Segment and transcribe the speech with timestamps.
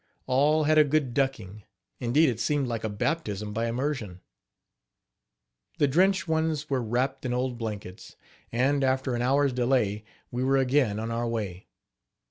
[0.25, 1.61] All had a good ducking
[1.99, 4.19] indeed it seemed like a baptism by immersion.
[5.77, 8.15] The drenched ones were wrapped in old blankets;
[8.51, 11.67] and, after an hour's delay, we were again on our way.